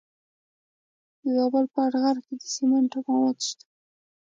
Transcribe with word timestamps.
د 1.21 1.25
زابل 1.35 1.65
په 1.73 1.79
اتغر 1.85 2.17
کې 2.25 2.33
د 2.41 2.43
سمنټو 2.55 2.99
مواد 3.07 3.37
شته. 3.47 3.65